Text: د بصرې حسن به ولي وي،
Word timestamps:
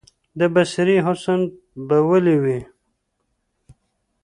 د 0.39 0.41
بصرې 0.53 0.97
حسن 1.05 1.41
به 1.87 1.97
ولي 2.09 2.37
وي، 2.43 2.59